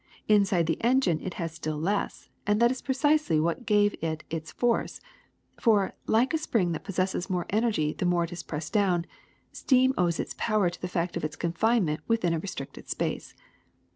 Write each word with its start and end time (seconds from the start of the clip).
Inside 0.27 0.65
the 0.65 0.83
engine 0.83 1.21
it 1.21 1.35
had 1.35 1.51
still 1.51 1.77
less, 1.77 2.27
and 2.47 2.59
that 2.59 2.71
is 2.71 2.81
precisely 2.81 3.39
what 3.39 3.67
gave 3.67 3.93
it 4.01 4.23
its 4.31 4.51
force; 4.51 4.99
for, 5.59 5.93
like 6.07 6.33
a 6.33 6.39
spring 6.39 6.71
that 6.71 6.83
possesses 6.83 7.29
more 7.29 7.45
energy 7.51 7.93
the 7.93 8.05
more 8.07 8.23
it 8.23 8.31
is 8.31 8.41
pressed 8.41 8.73
down, 8.73 9.05
steam 9.51 9.93
owes 9.99 10.19
its 10.19 10.33
power 10.39 10.71
to 10.71 10.81
the 10.81 10.87
fact 10.87 11.15
of 11.17 11.23
its 11.23 11.35
confinement 11.35 12.01
within 12.07 12.33
a 12.33 12.39
restricted 12.39 12.89
space. 12.89 13.35